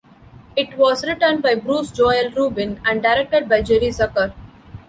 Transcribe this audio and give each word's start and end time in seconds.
It 0.55 0.75
was 0.79 1.03
written 1.05 1.41
by 1.41 1.53
Bruce 1.53 1.91
Joel 1.91 2.31
Rubin 2.31 2.81
and 2.85 3.03
directed 3.03 3.47
by 3.47 3.61
Jerry 3.61 3.89
Zucker. 3.89 4.33